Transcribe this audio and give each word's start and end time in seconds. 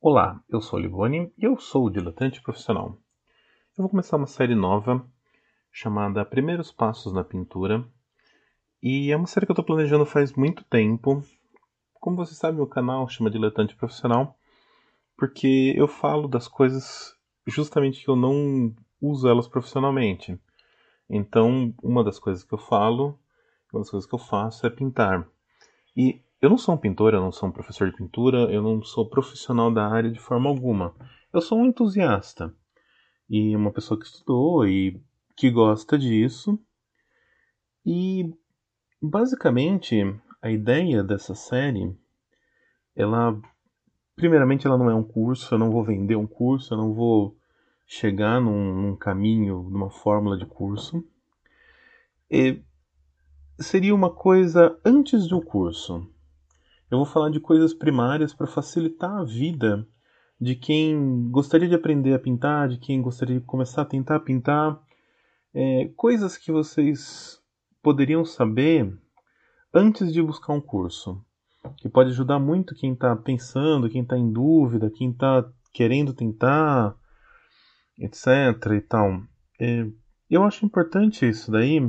Olá, 0.00 0.40
eu 0.48 0.60
sou 0.60 0.78
Livone 0.78 1.32
e 1.36 1.44
eu 1.44 1.58
sou 1.58 1.86
o 1.86 1.90
diletante 1.90 2.40
profissional. 2.40 2.96
Eu 3.76 3.82
vou 3.82 3.88
começar 3.88 4.16
uma 4.16 4.28
série 4.28 4.54
nova 4.54 5.04
chamada 5.72 6.24
Primeiros 6.24 6.70
Passos 6.70 7.12
na 7.12 7.24
Pintura 7.24 7.84
e 8.80 9.10
é 9.10 9.16
uma 9.16 9.26
série 9.26 9.44
que 9.44 9.50
eu 9.50 9.54
estou 9.54 9.64
planejando 9.64 10.06
faz 10.06 10.32
muito 10.34 10.62
tempo. 10.62 11.20
Como 11.94 12.16
você 12.16 12.32
sabe, 12.32 12.58
meu 12.58 12.68
canal 12.68 13.08
chama 13.08 13.28
Diletante 13.28 13.74
Profissional 13.74 14.38
porque 15.16 15.74
eu 15.76 15.88
falo 15.88 16.28
das 16.28 16.46
coisas 16.46 17.12
justamente 17.44 18.04
que 18.04 18.08
eu 18.08 18.14
não 18.14 18.72
uso 19.02 19.26
elas 19.26 19.48
profissionalmente. 19.48 20.40
Então, 21.10 21.74
uma 21.82 22.04
das 22.04 22.20
coisas 22.20 22.44
que 22.44 22.54
eu 22.54 22.58
falo, 22.58 23.18
uma 23.72 23.80
das 23.80 23.90
coisas 23.90 24.08
que 24.08 24.14
eu 24.14 24.20
faço 24.20 24.64
é 24.64 24.70
pintar. 24.70 25.28
E 25.96 26.22
eu 26.40 26.48
não 26.48 26.58
sou 26.58 26.74
um 26.74 26.78
pintor, 26.78 27.14
eu 27.14 27.20
não 27.20 27.32
sou 27.32 27.48
um 27.48 27.52
professor 27.52 27.90
de 27.90 27.96
pintura, 27.96 28.50
eu 28.52 28.62
não 28.62 28.82
sou 28.82 29.08
profissional 29.08 29.72
da 29.72 29.88
área 29.88 30.10
de 30.10 30.20
forma 30.20 30.48
alguma. 30.48 30.94
Eu 31.32 31.40
sou 31.40 31.58
um 31.58 31.66
entusiasta 31.66 32.54
e 33.28 33.54
uma 33.56 33.72
pessoa 33.72 33.98
que 33.98 34.06
estudou 34.06 34.66
e 34.66 35.00
que 35.36 35.50
gosta 35.50 35.98
disso. 35.98 36.58
E 37.84 38.32
basicamente 39.02 40.02
a 40.40 40.50
ideia 40.50 41.02
dessa 41.02 41.34
série, 41.34 41.96
ela 42.94 43.40
primeiramente 44.14 44.66
ela 44.66 44.76
não 44.76 44.90
é 44.90 44.94
um 44.94 45.04
curso, 45.04 45.54
eu 45.54 45.58
não 45.58 45.70
vou 45.70 45.84
vender 45.84 46.16
um 46.16 46.26
curso, 46.26 46.74
eu 46.74 46.78
não 46.78 46.92
vou 46.92 47.36
chegar 47.86 48.40
num, 48.40 48.74
num 48.74 48.96
caminho, 48.96 49.62
numa 49.70 49.90
fórmula 49.90 50.36
de 50.36 50.44
curso. 50.44 51.02
E 52.30 52.60
seria 53.58 53.94
uma 53.94 54.10
coisa 54.10 54.78
antes 54.84 55.26
do 55.26 55.40
curso. 55.40 56.06
Eu 56.90 56.98
vou 56.98 57.06
falar 57.06 57.30
de 57.30 57.38
coisas 57.38 57.74
primárias 57.74 58.32
para 58.32 58.46
facilitar 58.46 59.18
a 59.18 59.24
vida 59.24 59.86
de 60.40 60.54
quem 60.54 61.30
gostaria 61.30 61.68
de 61.68 61.74
aprender 61.74 62.14
a 62.14 62.18
pintar, 62.18 62.68
de 62.68 62.78
quem 62.78 63.02
gostaria 63.02 63.38
de 63.38 63.44
começar 63.44 63.82
a 63.82 63.86
tentar 63.86 64.20
pintar. 64.20 64.80
É, 65.52 65.90
coisas 65.96 66.36
que 66.36 66.50
vocês 66.50 67.40
poderiam 67.82 68.24
saber 68.24 68.96
antes 69.74 70.12
de 70.12 70.22
buscar 70.22 70.52
um 70.52 70.60
curso, 70.60 71.22
que 71.76 71.88
pode 71.88 72.10
ajudar 72.10 72.38
muito 72.38 72.74
quem 72.74 72.92
está 72.92 73.14
pensando, 73.16 73.90
quem 73.90 74.02
está 74.02 74.16
em 74.16 74.32
dúvida, 74.32 74.90
quem 74.90 75.10
está 75.10 75.46
querendo 75.72 76.14
tentar, 76.14 76.96
etc. 77.98 78.26
e 78.76 78.80
tal. 78.80 79.22
É, 79.60 79.86
eu 80.30 80.42
acho 80.44 80.64
importante 80.64 81.28
isso 81.28 81.50
daí 81.50 81.80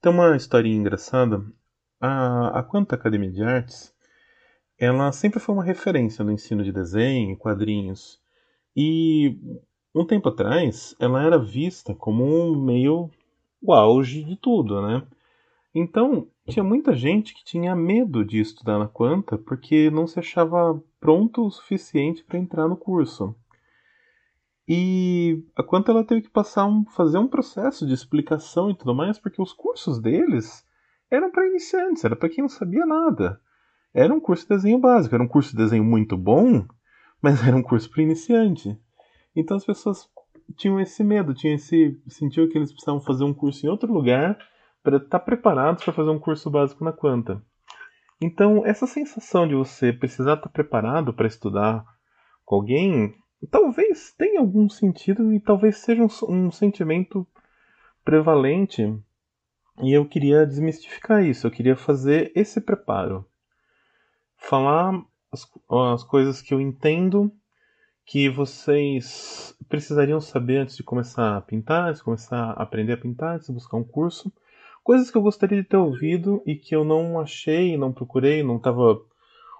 tem 0.00 0.12
uma 0.12 0.36
historinha 0.36 0.76
engraçada. 0.76 1.44
A, 2.00 2.60
a 2.60 2.62
Quanta 2.62 2.94
Academia 2.94 3.30
de 3.30 3.42
Artes, 3.42 3.94
ela 4.78 5.10
sempre 5.10 5.40
foi 5.40 5.54
uma 5.54 5.64
referência 5.64 6.24
no 6.24 6.30
ensino 6.30 6.62
de 6.62 6.72
desenho 6.72 7.32
e 7.32 7.36
quadrinhos. 7.36 8.20
E 8.76 9.36
um 9.94 10.06
tempo 10.06 10.28
atrás, 10.28 10.94
ela 11.00 11.22
era 11.22 11.38
vista 11.38 11.94
como 11.94 12.24
um 12.24 12.60
meio 12.60 13.10
o 13.60 13.72
auge 13.72 14.22
de 14.22 14.36
tudo, 14.36 14.80
né? 14.80 15.04
Então, 15.74 16.28
tinha 16.48 16.64
muita 16.64 16.94
gente 16.94 17.34
que 17.34 17.44
tinha 17.44 17.74
medo 17.74 18.24
de 18.24 18.40
estudar 18.40 18.78
na 18.78 18.88
Quanta 18.88 19.36
porque 19.36 19.90
não 19.90 20.06
se 20.06 20.18
achava 20.18 20.80
pronto 21.00 21.44
o 21.44 21.50
suficiente 21.50 22.24
para 22.24 22.38
entrar 22.38 22.68
no 22.68 22.76
curso. 22.76 23.34
E 24.66 25.42
a 25.56 25.62
quanto 25.62 25.90
ela 25.90 26.04
teve 26.04 26.22
que 26.22 26.30
passar 26.30 26.66
um, 26.66 26.84
fazer 26.84 27.18
um 27.18 27.26
processo 27.26 27.86
de 27.86 27.94
explicação 27.94 28.70
e 28.70 28.74
tudo 28.74 28.94
mais, 28.94 29.18
porque 29.18 29.40
os 29.40 29.52
cursos 29.52 29.98
deles 29.98 30.64
eram 31.10 31.30
para 31.30 31.46
iniciantes, 31.46 32.04
era 32.04 32.16
para 32.16 32.28
quem 32.28 32.42
não 32.42 32.48
sabia 32.48 32.84
nada. 32.84 33.40
Era 33.94 34.12
um 34.12 34.20
curso 34.20 34.44
de 34.44 34.50
desenho 34.50 34.78
básico, 34.78 35.14
era 35.14 35.24
um 35.24 35.28
curso 35.28 35.50
de 35.50 35.56
desenho 35.56 35.84
muito 35.84 36.16
bom, 36.16 36.66
mas 37.20 37.42
era 37.46 37.56
um 37.56 37.62
curso 37.62 37.90
para 37.90 38.02
iniciante. 38.02 38.78
Então 39.34 39.56
as 39.56 39.64
pessoas 39.64 40.08
tinham 40.56 40.80
esse 40.80 41.04
medo, 41.04 41.34
tinham 41.34 41.54
esse 41.54 42.00
sentiam 42.08 42.48
que 42.48 42.56
eles 42.56 42.72
precisavam 42.72 43.00
fazer 43.00 43.24
um 43.24 43.34
curso 43.34 43.64
em 43.64 43.68
outro 43.68 43.92
lugar 43.92 44.38
para 44.82 44.96
estar 44.96 45.18
tá 45.18 45.20
preparados 45.20 45.84
para 45.84 45.92
fazer 45.92 46.10
um 46.10 46.18
curso 46.18 46.50
básico 46.50 46.84
na 46.84 46.92
Quanta. 46.92 47.42
Então, 48.20 48.66
essa 48.66 48.86
sensação 48.86 49.46
de 49.46 49.54
você 49.54 49.92
precisar 49.92 50.34
estar 50.34 50.48
tá 50.48 50.52
preparado 50.52 51.12
para 51.12 51.26
estudar 51.26 51.84
com 52.44 52.56
alguém 52.56 53.14
talvez 53.50 54.12
tenha 54.14 54.40
algum 54.40 54.68
sentido 54.68 55.32
e 55.32 55.38
talvez 55.38 55.78
seja 55.78 56.02
um, 56.02 56.08
um 56.28 56.50
sentimento 56.50 57.26
prevalente. 58.04 58.98
E 59.82 59.92
eu 59.92 60.04
queria 60.06 60.46
desmistificar 60.46 61.24
isso, 61.24 61.46
eu 61.46 61.50
queria 61.50 61.76
fazer 61.76 62.32
esse 62.34 62.60
preparo. 62.60 63.24
Falar 64.36 65.02
as, 65.30 65.46
as 65.92 66.02
coisas 66.02 66.42
que 66.42 66.52
eu 66.52 66.60
entendo 66.60 67.32
que 68.04 68.28
vocês 68.28 69.54
precisariam 69.68 70.20
saber 70.20 70.58
antes 70.58 70.76
de 70.76 70.82
começar 70.82 71.36
a 71.36 71.40
pintar, 71.42 71.88
antes 71.88 71.98
de 71.98 72.04
começar 72.04 72.52
a 72.52 72.62
aprender 72.62 72.94
a 72.94 72.96
pintar, 72.96 73.36
antes 73.36 73.46
de 73.46 73.52
buscar 73.52 73.76
um 73.76 73.84
curso. 73.84 74.32
Coisas 74.82 75.10
que 75.10 75.18
eu 75.18 75.22
gostaria 75.22 75.62
de 75.62 75.68
ter 75.68 75.76
ouvido 75.76 76.42
e 76.46 76.56
que 76.56 76.74
eu 76.74 76.84
não 76.84 77.20
achei, 77.20 77.76
não 77.76 77.92
procurei, 77.92 78.42
não 78.42 78.56
estava 78.56 78.98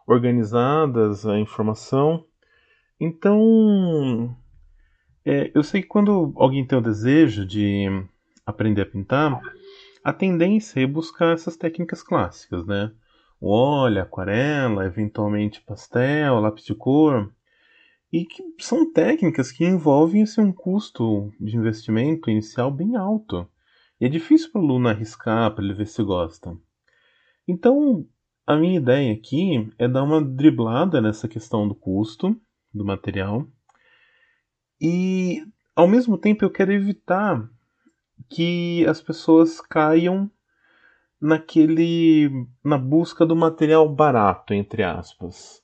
organizadas 0.07 1.27
a 1.27 1.39
informação. 1.39 2.25
Então, 2.99 4.35
é, 5.25 5.51
eu 5.55 5.63
sei 5.63 5.83
que 5.83 5.89
quando 5.89 6.33
alguém 6.37 6.67
tem 6.67 6.79
o 6.79 6.83
desejo 6.83 7.45
de 7.45 7.87
aprender 8.47 8.81
a 8.81 8.87
pintar, 8.87 9.39
a 10.09 10.13
tendência 10.15 10.81
é 10.81 10.87
buscar 10.87 11.35
essas 11.35 11.55
técnicas 11.55 12.03
clássicas, 12.03 12.65
né? 12.67 12.91
O 13.39 13.51
óleo, 13.51 14.01
aquarela, 14.01 14.87
eventualmente 14.87 15.61
pastel, 15.61 16.41
lápis 16.41 16.65
de 16.65 16.75
cor, 16.75 17.31
e 18.11 18.25
que 18.25 18.43
são 18.59 18.91
técnicas 18.91 19.53
que 19.53 19.67
envolvem 19.67 20.23
assim, 20.23 20.41
um 20.41 20.51
custo 20.51 21.31
de 21.39 21.55
investimento 21.55 22.31
inicial 22.31 22.71
bem 22.71 22.97
alto. 22.97 23.47
E 24.01 24.07
é 24.07 24.09
difícil 24.09 24.51
para 24.51 24.63
o 24.63 24.65
aluno 24.65 24.89
arriscar 24.89 25.55
para 25.55 25.63
ele 25.63 25.75
ver 25.75 25.87
se 25.87 26.03
gosta. 26.03 26.57
Então, 27.47 28.07
a 28.47 28.57
minha 28.57 28.79
ideia 28.79 29.13
aqui 29.13 29.71
é 29.79 29.87
dar 29.87 30.05
uma 30.05 30.25
driblada 30.25 31.03
nessa 31.03 31.29
questão 31.29 31.69
do 31.69 31.75
custo 31.75 32.35
do 32.73 32.83
material. 32.83 33.47
E 34.81 35.45
ao 35.77 35.87
mesmo 35.87 36.17
tempo 36.17 36.47
eu 36.47 36.51
quero 36.51 36.73
evitar 36.73 37.47
que 38.29 38.87
as 38.87 39.01
pessoas 39.01 39.61
caiam 39.61 40.31
naquele 41.21 42.47
na 42.65 42.79
busca 42.79 43.27
do 43.27 43.35
material 43.35 43.89
barato, 43.89 44.55
entre 44.55 44.83
aspas. 44.83 45.63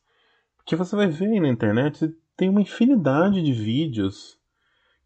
Porque 0.56 0.76
você 0.76 0.96
vai 0.96 1.06
ver 1.06 1.26
aí 1.26 1.40
na 1.40 1.48
internet 1.48 2.14
tem 2.36 2.48
uma 2.48 2.62
infinidade 2.62 3.42
de 3.42 3.52
vídeos 3.52 4.38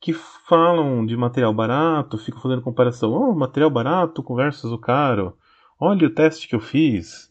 que 0.01 0.13
falam 0.13 1.05
de 1.05 1.17
material 1.17 1.53
barato, 1.53 2.17
ficam 2.17 2.41
fazendo 2.41 2.63
comparação, 2.63 3.13
oh, 3.13 3.35
material 3.35 3.71
barato 3.71 4.23
versus 4.35 4.71
o 4.73 4.79
caro. 4.79 5.37
Olha 5.79 6.07
o 6.07 6.15
teste 6.15 6.49
que 6.49 6.55
eu 6.55 6.61
fiz. 6.61 7.29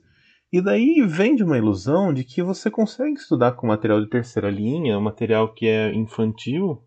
E 0.51 0.61
daí 0.61 1.01
vem 1.05 1.35
de 1.35 1.43
uma 1.43 1.57
ilusão 1.57 2.13
de 2.13 2.23
que 2.23 2.41
você 2.41 2.69
consegue 2.71 3.13
estudar 3.13 3.53
com 3.53 3.67
material 3.67 3.99
de 4.01 4.09
terceira 4.09 4.49
linha, 4.49 4.97
um 4.97 5.01
material 5.01 5.53
que 5.53 5.67
é 5.67 5.93
infantil. 5.93 6.81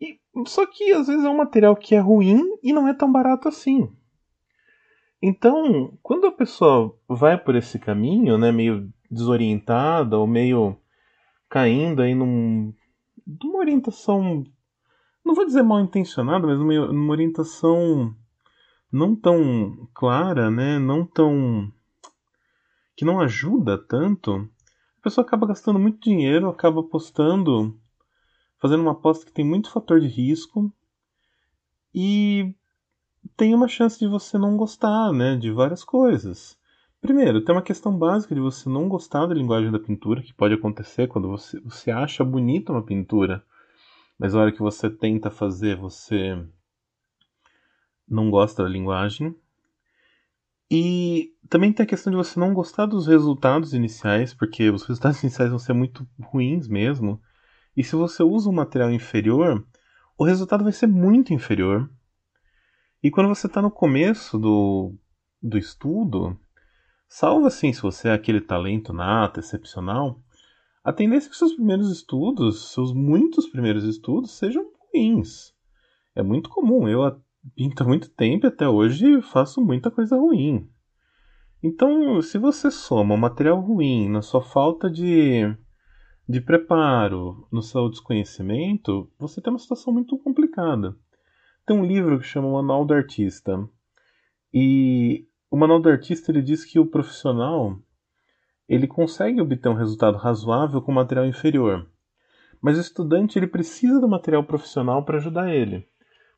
E, 0.00 0.18
só 0.46 0.66
que 0.66 0.92
às 0.92 1.06
vezes 1.06 1.24
é 1.24 1.28
um 1.28 1.36
material 1.36 1.76
que 1.76 1.94
é 1.94 1.98
ruim 1.98 2.42
e 2.62 2.72
não 2.72 2.88
é 2.88 2.94
tão 2.94 3.10
barato 3.10 3.48
assim. 3.48 3.92
Então, 5.22 5.98
quando 6.02 6.26
a 6.26 6.32
pessoa 6.32 6.96
vai 7.06 7.36
por 7.36 7.54
esse 7.54 7.78
caminho, 7.78 8.38
né, 8.38 8.50
meio 8.50 8.90
desorientada 9.10 10.16
ou 10.16 10.26
meio 10.26 10.78
caindo 11.48 12.00
aí 12.00 12.14
num, 12.14 12.72
numa 13.26 13.58
orientação, 13.58 14.44
não 15.24 15.34
vou 15.34 15.44
dizer 15.44 15.62
mal 15.62 15.80
intencionada, 15.80 16.46
mas 16.46 16.58
numa, 16.58 16.86
numa 16.86 17.12
orientação 17.12 18.14
não 18.90 19.14
tão 19.14 19.88
clara, 19.92 20.50
né, 20.50 20.78
não 20.78 21.04
tão 21.04 21.70
que 22.96 23.04
não 23.04 23.20
ajuda 23.20 23.78
tanto, 23.78 24.48
a 24.98 25.02
pessoa 25.02 25.26
acaba 25.26 25.46
gastando 25.46 25.78
muito 25.78 26.00
dinheiro, 26.00 26.48
acaba 26.48 26.80
apostando, 26.80 27.78
fazendo 28.60 28.82
uma 28.82 28.92
aposta 28.92 29.24
que 29.24 29.32
tem 29.32 29.44
muito 29.44 29.70
fator 29.70 30.00
de 30.00 30.06
risco 30.06 30.72
e 31.94 32.54
tem 33.36 33.54
uma 33.54 33.66
chance 33.66 33.98
de 33.98 34.06
você 34.06 34.38
não 34.38 34.56
gostar, 34.56 35.12
né, 35.12 35.36
de 35.36 35.50
várias 35.50 35.82
coisas. 35.82 36.58
Primeiro, 37.00 37.42
tem 37.42 37.54
uma 37.54 37.62
questão 37.62 37.96
básica 37.96 38.34
de 38.34 38.40
você 38.40 38.68
não 38.68 38.88
gostar 38.88 39.26
da 39.26 39.34
linguagem 39.34 39.72
da 39.72 39.78
pintura, 39.78 40.22
que 40.22 40.34
pode 40.34 40.54
acontecer 40.54 41.08
quando 41.08 41.28
você, 41.28 41.58
você 41.60 41.90
acha 41.90 42.22
bonita 42.22 42.72
uma 42.72 42.84
pintura, 42.84 43.42
mas 44.18 44.34
na 44.34 44.40
hora 44.42 44.52
que 44.52 44.60
você 44.60 44.90
tenta 44.90 45.30
fazer, 45.30 45.76
você 45.76 46.36
não 48.06 48.30
gosta 48.30 48.62
da 48.62 48.68
linguagem. 48.68 49.34
E 50.70 51.32
também 51.48 51.72
tem 51.72 51.84
a 51.84 51.88
questão 51.88 52.10
de 52.10 52.16
você 52.16 52.38
não 52.38 52.52
gostar 52.52 52.86
dos 52.86 53.06
resultados 53.06 53.72
iniciais, 53.72 54.34
porque 54.34 54.68
os 54.68 54.82
resultados 54.82 55.20
iniciais 55.24 55.50
vão 55.50 55.58
ser 55.58 55.72
muito 55.72 56.06
ruins 56.20 56.68
mesmo. 56.68 57.20
E 57.80 57.82
se 57.82 57.96
você 57.96 58.22
usa 58.22 58.50
um 58.50 58.52
material 58.52 58.92
inferior, 58.92 59.66
o 60.18 60.22
resultado 60.22 60.62
vai 60.62 60.70
ser 60.70 60.86
muito 60.86 61.32
inferior. 61.32 61.90
E 63.02 63.10
quando 63.10 63.28
você 63.28 63.46
está 63.46 63.62
no 63.62 63.70
começo 63.70 64.38
do, 64.38 64.94
do 65.42 65.56
estudo, 65.56 66.38
salvo 67.08 67.46
assim 67.46 67.72
se 67.72 67.80
você 67.80 68.08
é 68.08 68.12
aquele 68.12 68.42
talento 68.42 68.92
nato, 68.92 69.40
excepcional, 69.40 70.20
a 70.84 70.92
tendência 70.92 71.28
é 71.28 71.30
que 71.30 71.38
seus 71.38 71.54
primeiros 71.54 71.90
estudos, 71.90 72.70
seus 72.70 72.92
muitos 72.92 73.48
primeiros 73.48 73.84
estudos, 73.84 74.36
sejam 74.36 74.62
ruins. 74.92 75.54
É 76.14 76.22
muito 76.22 76.50
comum. 76.50 76.86
Eu 76.86 77.18
pinto 77.56 77.82
muito 77.86 78.10
tempo 78.10 78.44
e 78.44 78.48
até 78.48 78.68
hoje 78.68 79.22
faço 79.22 79.58
muita 79.58 79.90
coisa 79.90 80.18
ruim. 80.18 80.68
Então, 81.62 82.20
se 82.20 82.36
você 82.36 82.70
soma 82.70 83.14
um 83.14 83.18
material 83.18 83.58
ruim 83.58 84.06
na 84.10 84.20
sua 84.20 84.42
falta 84.42 84.90
de, 84.90 85.56
de 86.30 86.40
preparo, 86.40 87.44
no 87.50 87.60
seu 87.60 87.88
desconhecimento, 87.88 89.10
você 89.18 89.40
tem 89.40 89.52
uma 89.52 89.58
situação 89.58 89.92
muito 89.92 90.16
complicada. 90.16 90.94
Tem 91.66 91.76
um 91.76 91.84
livro 91.84 92.20
que 92.20 92.24
chama 92.24 92.52
Manual 92.52 92.84
do 92.84 92.94
Artista. 92.94 93.68
E 94.54 95.26
o 95.50 95.56
Manual 95.56 95.80
do 95.80 95.88
Artista 95.88 96.30
ele 96.30 96.40
diz 96.40 96.64
que 96.64 96.78
o 96.78 96.86
profissional 96.86 97.76
ele 98.68 98.86
consegue 98.86 99.40
obter 99.40 99.68
um 99.68 99.74
resultado 99.74 100.16
razoável 100.18 100.80
com 100.80 100.92
material 100.92 101.26
inferior. 101.26 101.90
Mas 102.62 102.78
o 102.78 102.80
estudante 102.80 103.36
ele 103.36 103.48
precisa 103.48 104.00
do 104.00 104.08
material 104.08 104.44
profissional 104.44 105.04
para 105.04 105.16
ajudar 105.16 105.52
ele. 105.52 105.88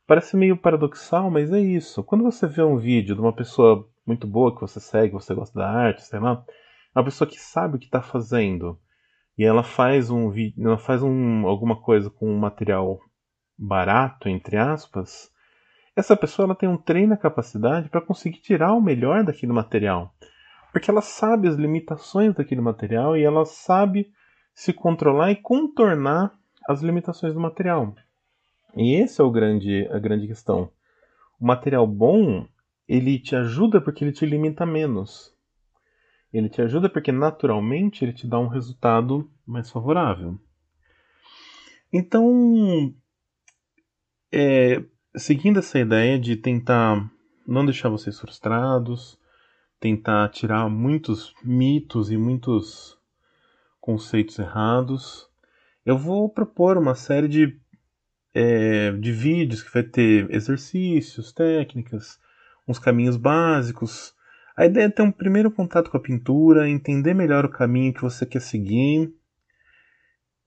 Parece 0.07 0.35
meio 0.35 0.57
paradoxal, 0.57 1.29
mas 1.29 1.53
é 1.53 1.59
isso. 1.59 2.03
Quando 2.03 2.23
você 2.23 2.47
vê 2.47 2.63
um 2.63 2.79
vídeo 2.79 3.13
de 3.13 3.21
uma 3.21 3.31
pessoa 3.31 3.87
muito 4.07 4.25
boa 4.25 4.55
que 4.55 4.61
você 4.61 4.79
segue, 4.79 5.13
você 5.13 5.35
gosta 5.35 5.59
da 5.59 5.69
arte, 5.69 6.01
sei 6.01 6.19
lá, 6.19 6.43
uma 6.95 7.05
pessoa 7.05 7.29
que 7.29 7.39
sabe 7.39 7.75
o 7.75 7.79
que 7.79 7.85
está 7.85 8.01
fazendo 8.01 8.79
e 9.37 9.43
ela 9.43 9.63
faz 9.63 10.09
um 10.09 10.31
ela 10.57 10.77
faz 10.77 11.01
um, 11.01 11.47
alguma 11.47 11.75
coisa 11.75 12.09
com 12.09 12.29
um 12.29 12.37
material 12.37 12.99
barato 13.57 14.29
entre 14.29 14.57
aspas, 14.57 15.31
essa 15.95 16.15
pessoa 16.15 16.45
ela 16.45 16.55
tem 16.55 16.67
um 16.67 16.77
treino 16.77 17.13
e 17.13 17.17
capacidade 17.17 17.89
para 17.89 18.01
conseguir 18.01 18.39
tirar 18.39 18.73
o 18.73 18.81
melhor 18.81 19.23
daquele 19.23 19.53
material, 19.53 20.13
porque 20.71 20.89
ela 20.89 21.01
sabe 21.01 21.47
as 21.47 21.55
limitações 21.55 22.33
daquele 22.33 22.61
material 22.61 23.15
e 23.15 23.23
ela 23.23 23.45
sabe 23.45 24.11
se 24.53 24.73
controlar 24.73 25.31
e 25.31 25.35
contornar 25.35 26.33
as 26.67 26.81
limitações 26.81 27.33
do 27.33 27.39
material. 27.39 27.93
E 28.75 28.95
esse 28.95 29.21
é 29.21 29.23
o 29.23 29.31
grande 29.31 29.87
a 29.91 29.99
grande 29.99 30.27
questão. 30.27 30.69
O 31.39 31.45
material 31.45 31.85
bom 31.85 32.47
ele 32.87 33.19
te 33.19 33.35
ajuda 33.35 33.79
porque 33.79 34.03
ele 34.03 34.11
te 34.11 34.25
limita 34.25 34.65
menos. 34.65 35.32
Ele 36.33 36.49
te 36.49 36.61
ajuda 36.61 36.89
porque 36.89 37.11
naturalmente 37.11 38.03
ele 38.03 38.13
te 38.13 38.25
dá 38.25 38.39
um 38.39 38.47
resultado 38.47 39.31
mais 39.45 39.69
favorável. 39.69 40.39
Então, 41.91 42.93
é, 44.31 44.83
seguindo 45.15 45.59
essa 45.59 45.77
ideia 45.77 46.17
de 46.17 46.35
tentar 46.35 47.07
não 47.45 47.63
deixar 47.63 47.89
vocês 47.89 48.19
frustrados, 48.19 49.19
tentar 49.79 50.29
tirar 50.29 50.67
muitos 50.69 51.35
mitos 51.43 52.09
e 52.09 52.17
muitos 52.17 52.97
conceitos 53.79 54.39
errados, 54.39 55.29
eu 55.85 55.97
vou 55.97 56.29
propor 56.29 56.77
uma 56.77 56.95
série 56.95 57.27
de, 57.27 57.59
é, 58.33 58.91
de 58.93 59.11
vídeos 59.11 59.61
que 59.61 59.73
vai 59.73 59.83
ter 59.83 60.31
exercícios, 60.31 61.33
técnicas, 61.33 62.17
uns 62.67 62.79
caminhos 62.79 63.17
básicos. 63.17 64.15
A 64.55 64.65
ideia 64.65 64.85
é 64.85 64.89
ter 64.89 65.01
um 65.01 65.11
primeiro 65.11 65.49
contato 65.51 65.89
com 65.89 65.97
a 65.97 66.01
pintura, 66.01 66.69
entender 66.69 67.13
melhor 67.13 67.45
o 67.45 67.49
caminho 67.49 67.93
que 67.93 68.01
você 68.01 68.25
quer 68.25 68.41
seguir 68.41 69.11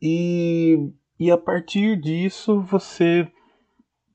e, 0.01 0.93
e 1.19 1.31
a 1.31 1.39
partir 1.39 1.99
disso 2.01 2.61
você 2.61 3.31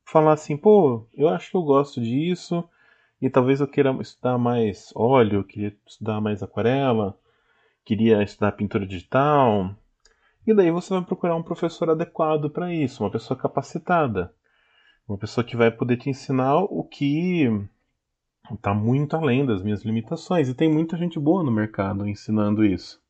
falar 0.06 0.34
assim, 0.34 0.56
pô, 0.56 1.08
eu 1.14 1.28
acho 1.30 1.52
que 1.52 1.58
eu 1.58 1.64
gosto 1.64 2.00
disso 2.02 2.64
e 3.22 3.30
talvez 3.30 3.60
eu 3.60 3.68
queira 3.68 3.92
estudar 4.02 4.38
mais 4.38 4.92
óleo, 4.96 5.44
queria 5.44 5.76
estudar 5.86 6.22
mais 6.22 6.44
aquarela, 6.44 7.18
queria 7.84 8.24
estudar 8.24 8.52
pintura 8.54 8.86
digital. 8.86 9.76
E 10.46 10.54
daí 10.54 10.72
você 10.72 10.94
vai 10.94 11.04
procurar 11.04 11.36
um 11.36 11.44
professor 11.44 11.90
adequado 11.90 12.50
para 12.50 12.74
isso, 12.74 13.04
uma 13.04 13.12
pessoa 13.12 13.38
capacitada, 13.38 14.34
uma 15.08 15.18
pessoa 15.18 15.44
que 15.44 15.56
vai 15.56 15.72
poder 15.72 15.98
te 15.98 16.10
ensinar 16.10 16.58
o 16.58 16.84
que 16.84 17.48
está 18.54 18.74
muito 18.74 19.16
além 19.16 19.46
das 19.46 19.64
minhas 19.64 19.84
limitações. 19.84 20.50
E 20.50 20.54
tem 20.54 20.72
muita 20.72 20.98
gente 20.98 21.20
boa 21.20 21.44
no 21.44 21.52
mercado 21.52 22.08
ensinando 22.08 22.64
isso. 22.64 23.02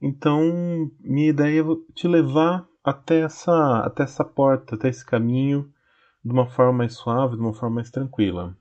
Então, 0.00 0.90
minha 1.00 1.30
ideia 1.30 1.60
é 1.60 1.92
te 1.94 2.06
levar 2.06 2.66
até 2.84 3.20
essa, 3.20 3.78
até 3.80 4.04
essa 4.04 4.24
porta, 4.24 4.74
até 4.74 4.88
esse 4.88 5.04
caminho, 5.04 5.70
de 6.24 6.32
uma 6.32 6.46
forma 6.46 6.72
mais 6.72 6.94
suave, 6.94 7.36
de 7.36 7.42
uma 7.42 7.54
forma 7.54 7.76
mais 7.76 7.90
tranquila. 7.90 8.56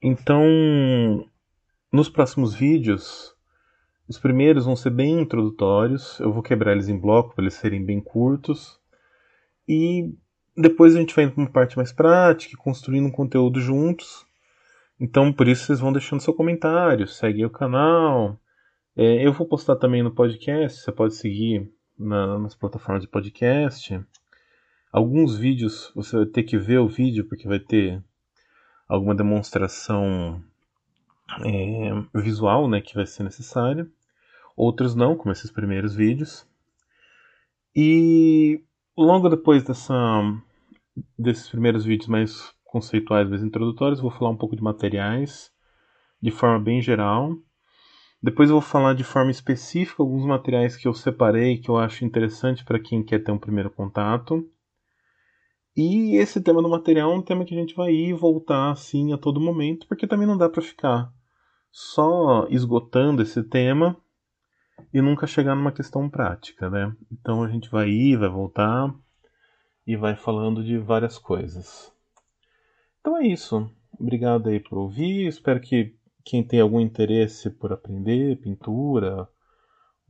Então, 0.00 0.44
nos 1.92 2.08
próximos 2.08 2.54
vídeos, 2.54 3.34
os 4.06 4.18
primeiros 4.18 4.66
vão 4.66 4.76
ser 4.76 4.90
bem 4.90 5.20
introdutórios, 5.20 6.20
eu 6.20 6.32
vou 6.32 6.42
quebrar 6.42 6.72
eles 6.72 6.88
em 6.88 6.98
bloco 6.98 7.34
para 7.34 7.44
eles 7.44 7.54
serem 7.54 7.84
bem 7.84 8.00
curtos. 8.00 8.78
E 9.66 10.14
depois 10.56 10.94
a 10.94 11.00
gente 11.00 11.14
vai 11.14 11.24
indo 11.24 11.32
para 11.32 11.42
uma 11.42 11.50
parte 11.50 11.76
mais 11.76 11.92
prática, 11.92 12.56
construindo 12.56 13.06
um 13.06 13.10
conteúdo 13.10 13.60
juntos. 13.60 14.23
Então, 15.04 15.30
por 15.30 15.46
isso, 15.46 15.66
vocês 15.66 15.80
vão 15.80 15.92
deixando 15.92 16.22
seu 16.22 16.32
comentário, 16.32 17.06
segue 17.06 17.44
o 17.44 17.50
canal. 17.50 18.40
É, 18.96 19.26
eu 19.26 19.34
vou 19.34 19.46
postar 19.46 19.76
também 19.76 20.02
no 20.02 20.10
podcast, 20.10 20.80
você 20.80 20.90
pode 20.90 21.14
seguir 21.14 21.70
na, 21.98 22.38
nas 22.38 22.54
plataformas 22.54 23.02
de 23.02 23.08
podcast. 23.08 24.00
Alguns 24.90 25.36
vídeos 25.36 25.92
você 25.94 26.16
vai 26.16 26.24
ter 26.24 26.42
que 26.44 26.56
ver 26.56 26.78
o 26.78 26.88
vídeo 26.88 27.26
porque 27.28 27.46
vai 27.46 27.60
ter 27.60 28.02
alguma 28.88 29.14
demonstração 29.14 30.42
é, 31.44 32.18
visual 32.18 32.66
né, 32.66 32.80
que 32.80 32.94
vai 32.94 33.04
ser 33.04 33.24
necessária. 33.24 33.86
Outros 34.56 34.94
não, 34.94 35.18
como 35.18 35.32
esses 35.32 35.50
primeiros 35.50 35.94
vídeos. 35.94 36.48
E 37.76 38.64
logo 38.96 39.28
depois 39.28 39.64
dessa, 39.64 39.94
desses 41.18 41.46
primeiros 41.50 41.84
vídeos 41.84 42.08
mais 42.08 42.53
conceituais, 42.74 43.30
mais 43.30 43.44
introdutórios. 43.44 44.00
Vou 44.00 44.10
falar 44.10 44.30
um 44.30 44.36
pouco 44.36 44.56
de 44.56 44.62
materiais 44.62 45.52
de 46.20 46.32
forma 46.32 46.58
bem 46.58 46.82
geral. 46.82 47.36
Depois 48.20 48.50
eu 48.50 48.56
vou 48.56 48.62
falar 48.62 48.94
de 48.94 49.04
forma 49.04 49.30
específica 49.30 50.02
alguns 50.02 50.26
materiais 50.26 50.76
que 50.76 50.88
eu 50.88 50.92
separei 50.92 51.58
que 51.58 51.68
eu 51.68 51.78
acho 51.78 52.04
interessante 52.04 52.64
para 52.64 52.80
quem 52.80 53.04
quer 53.04 53.20
ter 53.20 53.30
um 53.30 53.38
primeiro 53.38 53.70
contato. 53.70 54.44
E 55.76 56.16
esse 56.16 56.40
tema 56.40 56.60
do 56.60 56.68
material 56.68 57.12
é 57.12 57.14
um 57.14 57.22
tema 57.22 57.44
que 57.44 57.54
a 57.54 57.58
gente 57.58 57.76
vai 57.76 57.92
ir 57.92 58.08
e 58.08 58.12
voltar 58.12 58.72
assim 58.72 59.12
a 59.12 59.18
todo 59.18 59.40
momento, 59.40 59.86
porque 59.86 60.06
também 60.06 60.26
não 60.26 60.36
dá 60.36 60.48
para 60.48 60.62
ficar 60.62 61.12
só 61.70 62.48
esgotando 62.50 63.22
esse 63.22 63.42
tema 63.44 63.96
e 64.92 65.00
nunca 65.00 65.28
chegar 65.28 65.54
numa 65.54 65.72
questão 65.72 66.10
prática, 66.10 66.68
né? 66.68 66.92
Então 67.12 67.42
a 67.44 67.48
gente 67.48 67.70
vai 67.70 67.88
ir, 67.88 68.16
vai 68.16 68.28
voltar 68.28 68.92
e 69.86 69.96
vai 69.96 70.16
falando 70.16 70.64
de 70.64 70.76
várias 70.76 71.18
coisas. 71.18 71.93
Então 73.04 73.18
é 73.18 73.26
isso. 73.26 73.70
Obrigado 74.00 74.48
aí 74.48 74.58
por 74.58 74.78
ouvir. 74.78 75.26
Espero 75.26 75.60
que 75.60 75.94
quem 76.24 76.42
tem 76.42 76.58
algum 76.58 76.80
interesse 76.80 77.50
por 77.50 77.70
aprender 77.70 78.40
pintura 78.40 79.28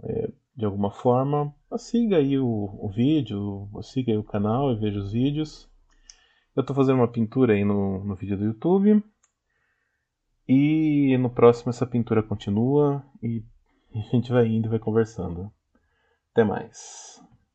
é, 0.00 0.30
de 0.56 0.64
alguma 0.64 0.92
forma, 0.92 1.52
siga 1.76 2.18
aí 2.18 2.38
o, 2.38 2.46
o 2.46 2.88
vídeo, 2.88 3.68
siga 3.82 4.12
aí 4.12 4.16
o 4.16 4.22
canal 4.22 4.70
e 4.70 4.76
veja 4.76 5.00
os 5.00 5.10
vídeos. 5.10 5.68
Eu 6.54 6.60
estou 6.60 6.76
fazendo 6.76 6.98
uma 6.98 7.10
pintura 7.10 7.54
aí 7.54 7.64
no, 7.64 8.04
no 8.04 8.14
vídeo 8.14 8.38
do 8.38 8.44
YouTube. 8.44 9.02
E 10.46 11.18
no 11.18 11.30
próximo 11.30 11.70
essa 11.70 11.84
pintura 11.84 12.22
continua 12.22 13.04
e 13.20 13.42
a 13.92 14.08
gente 14.12 14.30
vai 14.30 14.46
indo 14.46 14.68
e 14.68 14.70
vai 14.70 14.78
conversando. 14.78 15.52
Até 16.30 16.44
mais. 16.44 17.24